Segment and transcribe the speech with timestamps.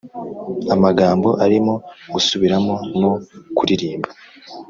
[0.71, 3.11] -;-amagambo arimo -gusubiramo no
[3.57, 4.09] kuririmba